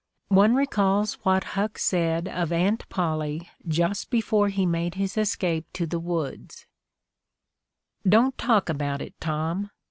One 0.29 0.55
recalls 0.55 1.19
what 1.21 1.43
Huck 1.53 1.77
said 1.77 2.27
of 2.27 2.51
Aunt 2.51 2.89
Polly 2.89 3.47
just 3.67 4.09
before 4.09 4.49
he 4.49 4.65
made 4.65 4.95
his 4.95 5.15
escape 5.15 5.67
to 5.73 5.85
the 5.85 5.99
woods: 5.99 6.65
"Don't 8.09 8.35
talk 8.35 8.67
about 8.67 9.03
it, 9.03 9.13
Tom. 9.21 9.69